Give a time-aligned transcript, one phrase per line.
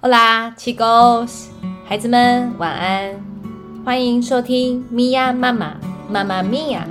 [0.00, 1.46] Hola, chicos，
[1.84, 3.20] 孩子们晚安，
[3.84, 5.74] 欢迎收听咪呀妈妈
[6.08, 6.86] 妈妈咪呀，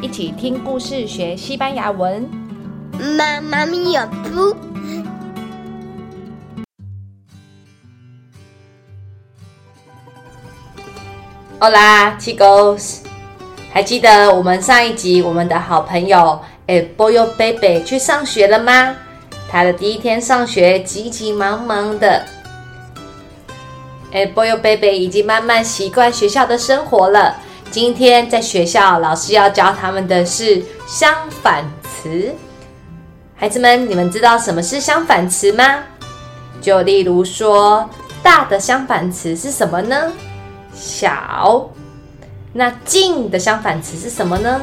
[0.00, 2.24] 一起听故事学西班牙文。
[3.18, 4.54] 妈妈咪呀不
[11.58, 12.98] ，Hola, chicos，
[13.72, 18.94] 还记得我们上一集我们的好朋友诶 Boyo Baby 去上学了吗？
[19.50, 22.24] 他的第一天上学，急急忙忙的。
[24.12, 27.36] 哎，Boy Baby 已经慢慢习惯学校的生活了。
[27.70, 32.32] 今天在学校，老师要教他们的是相反词。
[33.34, 35.80] 孩子们，你们知道什么是相反词吗？
[36.60, 37.88] 就例如说，
[38.22, 40.12] 大的相反词是什么呢？
[40.74, 41.68] 小。
[42.52, 44.60] 那近的相反词是什么呢？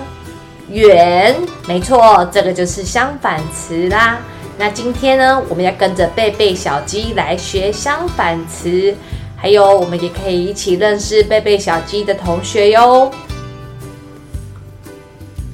[0.69, 1.35] 远。
[1.67, 4.17] 没错，这个就是相反词啦。
[4.59, 8.91] 那今天呢，我们要跟着贝贝小鸡来学相反词，
[9.35, 13.11] 还有我们也可以一起认识贝贝小鸡的同学哟。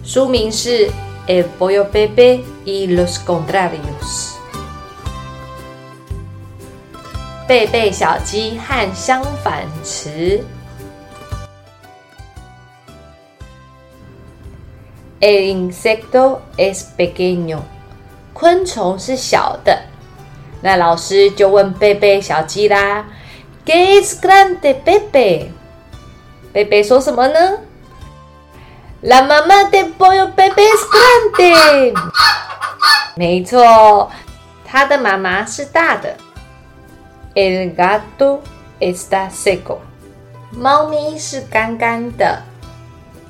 [0.05, 0.87] 书名是
[1.27, 3.75] 《El pollo bebe y los contrarios》，
[7.45, 10.39] 贝贝小鸡和相反词。
[15.19, 17.59] El insecto es pequeño。
[18.43, 19.83] 昆虫是小的，
[20.61, 23.05] 那老师就问贝贝小鸡啦
[23.65, 25.47] ：“¿Qué es grande, bebé？”
[26.51, 27.59] 贝贝说什么呢
[29.01, 31.93] ？“La mamá de pollo bebé es grande。”
[33.15, 34.11] 没错，
[34.65, 36.17] 它的妈妈是大的。
[37.35, 38.39] “El gato
[38.77, 39.77] está seco。”
[40.51, 42.41] 猫咪是干干的。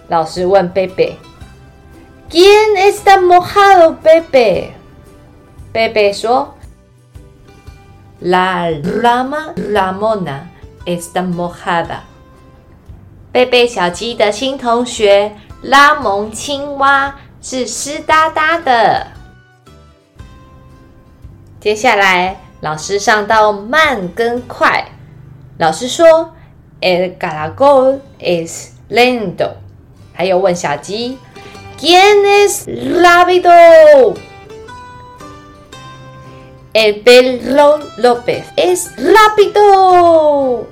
[0.08, 1.20] 老师问贝贝
[2.32, 4.72] ：“¿Quién está mojado, bebé？”
[5.74, 6.54] 贝贝说
[8.22, 10.42] ：“La lama, la mona
[10.86, 12.02] está mojada。”
[13.34, 19.08] 贝贝小鸡的新同学拉蒙青蛙是湿哒哒的。
[21.60, 24.86] 接下来，老师上到慢跟快。
[25.58, 26.36] 老师说
[26.82, 29.54] ：“El gallego es lento。”
[30.14, 31.18] 还有问小鸡
[31.80, 32.68] ：“¿Quién es
[33.02, 34.16] rápido？”
[36.74, 40.66] El perro López es rápido。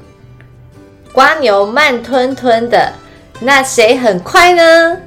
[1.13, 2.94] 瓜牛慢吞吞的，
[3.39, 4.97] 那谁很快呢？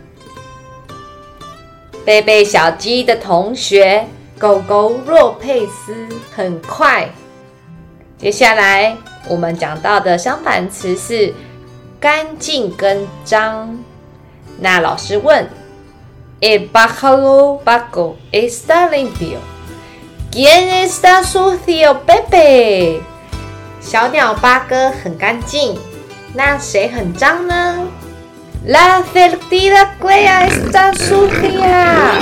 [2.04, 4.06] 贝贝小鸡的同学
[4.38, 7.10] 狗狗若佩斯很快。
[8.16, 8.96] 接下来
[9.28, 11.34] 我们讲到的相反词是
[11.98, 13.76] 干净跟脏。
[14.60, 15.48] 那老师问
[16.40, 18.88] ：El pájaro Paco está
[20.34, 23.00] limpio？¿Quién está sucio, Pepe？
[23.80, 25.78] 小鸟八哥很干净，
[26.34, 27.86] 那谁很脏呢
[28.66, 32.18] ？La cerdita Clea está sucia。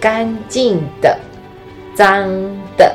[0.00, 1.18] 干净的，
[1.94, 2.28] 脏
[2.76, 2.94] 的。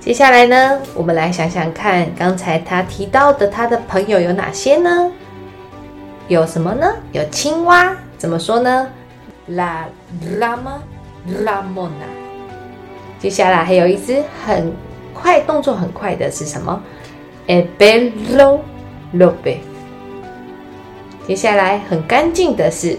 [0.00, 5.12] 接下来呢，我们来想想看，刚才他提到的他的朋友有哪些呢？
[6.28, 6.94] 有什么呢？
[7.12, 8.88] 有青蛙，怎么说呢
[9.46, 9.86] ？La
[10.38, 12.31] lama，la mona。
[13.22, 14.74] 接下来还有一只很
[15.14, 16.82] 快动作很快的是什么
[17.46, 18.58] ？El perro
[19.14, 19.58] López。
[21.24, 22.98] 接下来很干净的是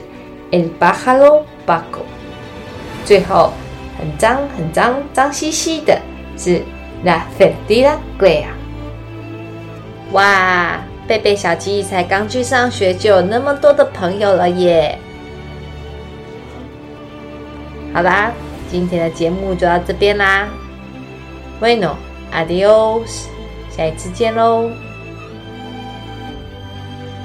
[0.49, 2.05] El pájaro Paco。
[3.03, 3.51] 最后
[3.99, 5.99] 很脏很脏脏兮兮的
[6.37, 6.61] 是
[7.03, 8.45] La cerdita Clea。
[10.13, 14.97] 哇，贝贝小鸡才刚去上学就有那么多的朋友了耶！
[17.93, 18.31] 好啦。
[18.73, 20.49] 今天的节目就到这边啦
[21.61, 23.27] ，Vino，adiós，
[23.69, 24.71] 下一次见喽。